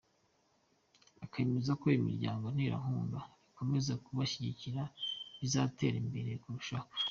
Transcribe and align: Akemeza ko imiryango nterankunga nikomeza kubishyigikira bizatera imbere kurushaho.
Akemeza 1.25 1.71
ko 1.81 1.85
imiryango 1.99 2.45
nterankunga 2.55 3.19
nikomeza 3.41 3.93
kubishyigikira 4.03 4.81
bizatera 5.39 5.95
imbere 6.03 6.31
kurushaho. 6.43 6.89